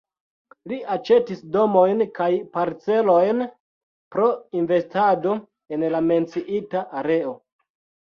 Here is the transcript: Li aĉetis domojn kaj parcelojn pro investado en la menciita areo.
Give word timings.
Li 0.69 0.77
aĉetis 0.95 1.43
domojn 1.55 2.01
kaj 2.15 2.31
parcelojn 2.57 3.45
pro 4.17 4.33
investado 4.65 5.39
en 5.79 5.89
la 5.97 6.05
menciita 6.11 6.87
areo. 7.07 7.41